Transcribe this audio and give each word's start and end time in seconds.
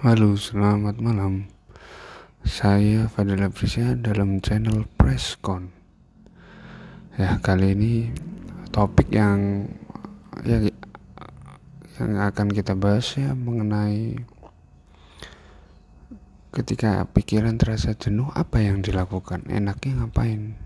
Halo, 0.00 0.32
selamat 0.32 0.96
malam. 0.96 1.44
Saya 2.40 3.04
Fadil 3.12 3.44
Aprisya 3.44 4.00
dalam 4.00 4.40
channel 4.40 4.88
Presscon. 4.96 5.68
Ya, 7.20 7.36
kali 7.44 7.76
ini 7.76 8.08
topik 8.72 9.12
yang 9.12 9.68
ya, 10.40 10.72
yang 12.00 12.16
akan 12.16 12.48
kita 12.48 12.72
bahas 12.80 13.12
ya 13.12 13.36
mengenai 13.36 14.16
ketika 16.56 17.04
pikiran 17.12 17.60
terasa 17.60 17.92
jenuh 17.92 18.32
apa 18.32 18.64
yang 18.64 18.80
dilakukan? 18.80 19.52
Enaknya 19.52 20.00
ngapain? 20.00 20.56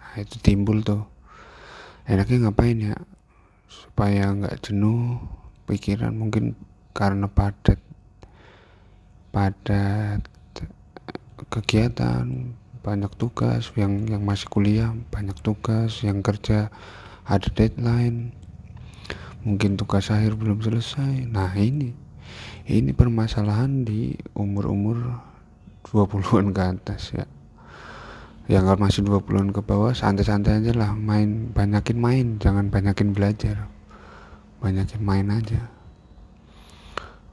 Nah, 0.00 0.16
itu 0.16 0.40
timbul 0.40 0.80
tuh. 0.80 1.04
Enaknya 2.08 2.48
ngapain 2.48 2.78
ya? 2.80 2.96
Supaya 3.68 4.32
nggak 4.32 4.64
jenuh 4.64 5.20
pikiran 5.68 6.16
mungkin 6.16 6.56
karena 6.96 7.28
padat 7.28 7.84
pada 9.38 10.18
kegiatan 11.46 12.26
banyak 12.82 13.12
tugas 13.14 13.70
yang 13.78 14.02
yang 14.10 14.26
masih 14.26 14.50
kuliah 14.50 14.90
banyak 15.14 15.38
tugas 15.46 16.02
yang 16.02 16.26
kerja 16.26 16.74
ada 17.22 17.46
deadline. 17.54 18.34
Mungkin 19.46 19.78
tugas 19.78 20.10
akhir 20.10 20.34
belum 20.34 20.58
selesai. 20.58 21.30
Nah 21.30 21.54
ini 21.54 21.94
ini 22.66 22.90
permasalahan 22.90 23.86
di 23.86 24.18
umur-umur 24.34 25.22
20-an 25.86 26.50
ke 26.50 26.62
atas 26.74 27.14
ya. 27.14 27.30
Yang 28.50 28.74
kalau 28.74 28.80
masih 28.82 29.00
20-an 29.06 29.54
ke 29.54 29.62
bawah 29.62 29.94
santai-santai 29.94 30.66
aja 30.66 30.74
lah. 30.74 30.98
Main 30.98 31.54
banyakin 31.54 31.98
main 32.02 32.26
jangan 32.42 32.74
banyakin 32.74 33.14
belajar. 33.14 33.70
Banyakin 34.58 34.98
main 34.98 35.30
aja. 35.30 35.70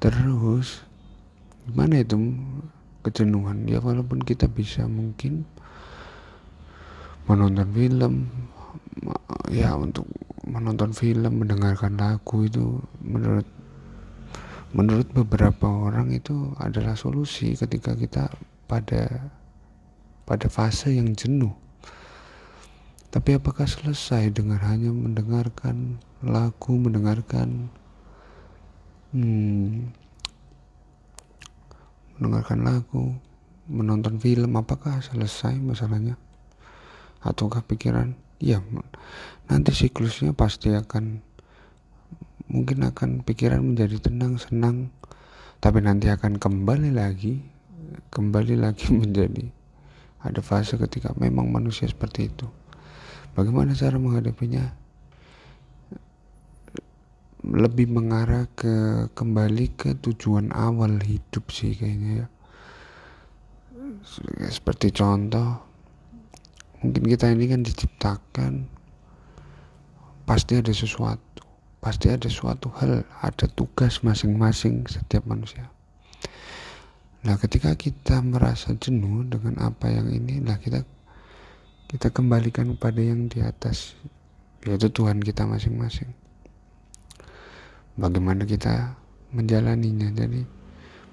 Terus 0.00 0.88
gimana 1.70 2.02
itu 2.02 2.18
kejenuhan 3.06 3.64
ya 3.70 3.78
walaupun 3.78 4.20
kita 4.26 4.50
bisa 4.50 4.90
mungkin 4.90 5.46
menonton 7.30 7.70
film 7.70 8.14
ya 9.54 9.78
untuk 9.78 10.10
menonton 10.42 10.90
film 10.90 11.46
mendengarkan 11.46 11.94
lagu 11.94 12.42
itu 12.42 12.82
menurut 12.98 13.46
menurut 14.74 15.06
beberapa 15.14 15.66
orang 15.66 16.10
itu 16.10 16.54
adalah 16.58 16.98
solusi 16.98 17.54
ketika 17.54 17.94
kita 17.94 18.30
pada 18.70 19.30
pada 20.26 20.46
fase 20.46 20.94
yang 20.94 21.14
jenuh. 21.18 21.50
Tapi 23.10 23.34
apakah 23.34 23.66
selesai 23.66 24.30
dengan 24.30 24.62
hanya 24.62 24.94
mendengarkan 24.94 25.98
lagu 26.22 26.78
mendengarkan 26.78 27.66
hmm, 29.10 29.90
mendengarkan 32.20 32.60
lagu, 32.68 33.16
menonton 33.64 34.20
film, 34.20 34.60
apakah 34.60 35.00
selesai 35.00 35.56
masalahnya? 35.56 36.20
Ataukah 37.24 37.64
pikiran, 37.64 38.12
ya 38.36 38.60
nanti 39.48 39.72
siklusnya 39.72 40.36
pasti 40.36 40.76
akan 40.76 41.24
mungkin 42.52 42.84
akan 42.84 43.24
pikiran 43.24 43.64
menjadi 43.64 43.96
tenang, 43.96 44.36
senang, 44.36 44.92
tapi 45.64 45.80
nanti 45.80 46.12
akan 46.12 46.36
kembali 46.36 46.92
lagi, 46.92 47.40
kembali 48.12 48.60
lagi 48.60 48.92
menjadi 49.00 49.48
ada 50.20 50.44
fase 50.44 50.76
ketika 50.76 51.16
memang 51.16 51.48
manusia 51.48 51.88
seperti 51.88 52.28
itu. 52.28 52.44
Bagaimana 53.32 53.72
cara 53.72 53.96
menghadapinya? 53.96 54.79
Lebih 57.40 57.88
mengarah 57.88 58.44
ke 58.52 59.08
kembali 59.16 59.72
ke 59.72 59.96
tujuan 59.96 60.52
awal 60.52 61.00
hidup 61.00 61.48
sih 61.48 61.72
kayaknya 61.72 62.24
ya. 62.24 62.26
Seperti 64.52 64.92
contoh 64.92 65.56
mungkin 66.84 67.04
kita 67.08 67.32
ini 67.32 67.44
kan 67.48 67.60
diciptakan 67.64 68.52
pasti 70.24 70.56
ada 70.56 70.72
sesuatu 70.72 71.44
pasti 71.80 72.12
ada 72.12 72.28
suatu 72.28 72.68
hal 72.76 73.04
ada 73.24 73.46
tugas 73.56 74.04
masing-masing 74.04 74.84
setiap 74.84 75.24
manusia. 75.24 75.72
Nah 77.24 77.40
ketika 77.40 77.72
kita 77.72 78.20
merasa 78.20 78.76
jenuh 78.76 79.24
dengan 79.24 79.56
apa 79.64 79.88
yang 79.88 80.12
ini 80.12 80.44
nah 80.44 80.60
kita 80.60 80.84
kita 81.88 82.12
kembalikan 82.12 82.76
kepada 82.76 83.00
yang 83.00 83.32
di 83.32 83.40
atas 83.40 83.96
yaitu 84.68 84.92
Tuhan 84.92 85.24
kita 85.24 85.48
masing-masing 85.48 86.12
bagaimana 88.00 88.48
kita 88.48 88.96
menjalaninya. 89.36 90.08
Jadi 90.16 90.42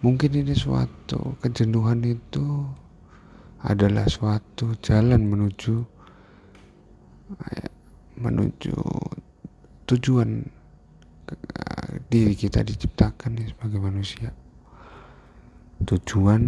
mungkin 0.01 0.31
ini 0.31 0.55
suatu 0.55 1.35
kejenuhan 1.43 2.01
itu 2.07 2.63
adalah 3.61 4.07
suatu 4.07 4.71
jalan 4.79 5.27
menuju 5.27 5.75
menuju 8.17 8.77
tujuan 9.83 10.47
diri 12.07 12.33
kita 12.33 12.63
diciptakan 12.63 13.43
ya 13.43 13.45
sebagai 13.51 13.79
manusia. 13.83 14.31
Tujuan 15.83 16.41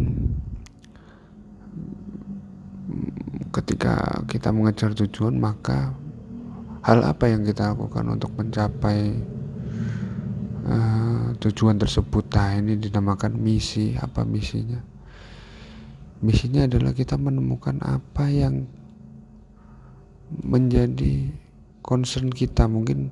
ketika 3.53 4.25
kita 4.25 4.49
mengejar 4.49 4.97
tujuan 4.97 5.37
maka 5.37 5.93
hal 6.81 7.05
apa 7.05 7.29
yang 7.29 7.45
kita 7.45 7.75
lakukan 7.75 8.17
untuk 8.17 8.33
mencapai 8.33 9.13
uh, 10.69 11.33
tujuan 11.41 11.81
tersebut 11.81 12.29
nah 12.37 12.53
ini 12.53 12.77
dinamakan 12.77 13.35
misi. 13.35 13.97
Apa 13.97 14.21
misinya? 14.21 14.79
Misinya 16.21 16.69
adalah 16.69 16.93
kita 16.93 17.17
menemukan 17.17 17.81
apa 17.81 18.29
yang 18.29 18.69
menjadi 20.45 21.33
concern 21.81 22.29
kita. 22.29 22.69
Mungkin 22.69 23.09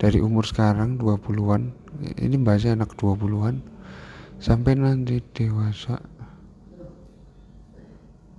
dari 0.00 0.24
umur 0.24 0.48
sekarang 0.48 0.96
20-an 0.96 1.72
ini 2.20 2.36
bahasa 2.40 2.72
anak 2.72 2.96
20-an 2.96 3.60
sampai 4.36 4.76
nanti 4.76 5.20
dewasa 5.32 6.15